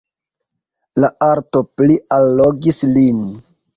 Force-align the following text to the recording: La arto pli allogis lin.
La 1.03 1.11
arto 1.27 1.63
pli 1.81 1.99
allogis 2.19 2.81
lin. 2.97 3.21